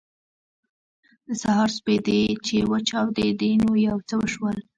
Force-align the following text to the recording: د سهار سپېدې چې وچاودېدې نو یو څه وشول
د 1.27 1.29
سهار 1.41 1.69
سپېدې 1.77 2.21
چې 2.45 2.57
وچاودېدې 2.71 3.51
نو 3.63 3.71
یو 3.87 3.97
څه 4.07 4.13
وشول 4.21 4.57